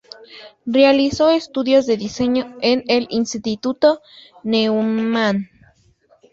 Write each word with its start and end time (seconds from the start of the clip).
Realizó 0.65 1.29
estudios 1.29 1.85
de 1.85 1.95
diseño 1.95 2.57
en 2.61 2.83
el 2.87 3.05
Instituto 3.11 4.01
Neumann. 4.41 5.51